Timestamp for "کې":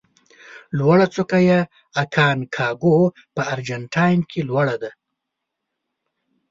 4.29-4.39